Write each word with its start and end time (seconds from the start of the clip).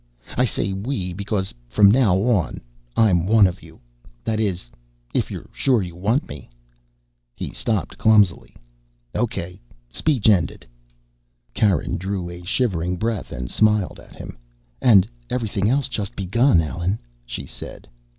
I 0.35 0.45
say 0.45 0.73
we, 0.73 1.13
because 1.13 1.53
from 1.67 1.91
now 1.91 2.17
on 2.17 2.59
I'm 2.97 3.27
one 3.27 3.45
of 3.45 3.61
you. 3.61 3.79
That 4.23 4.39
is, 4.39 4.65
if 5.13 5.29
you're 5.29 5.47
sure 5.51 5.83
you 5.83 5.95
want 5.95 6.27
me." 6.27 6.49
He 7.35 7.51
stopped, 7.51 7.99
clumsily. 7.99 8.55
"Okay. 9.13 9.61
Speech 9.91 10.27
ended." 10.27 10.65
Karen 11.53 11.97
drew 11.97 12.31
a 12.31 12.41
shivering 12.43 12.95
breath 12.97 13.31
and 13.31 13.47
smiled 13.51 13.99
at 13.99 14.15
him. 14.15 14.39
"And 14.81 15.07
everything 15.29 15.69
else 15.69 15.87
just 15.87 16.15
begun, 16.15 16.61
Allen," 16.61 16.99
she 17.27 17.45
said. 17.45 17.87